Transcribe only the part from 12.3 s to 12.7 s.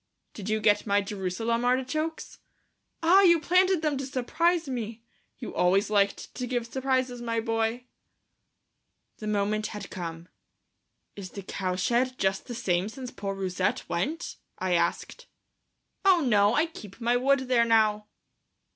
the